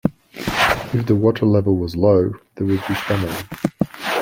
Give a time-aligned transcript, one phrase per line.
[0.33, 3.45] If the water level was low, there would be famine.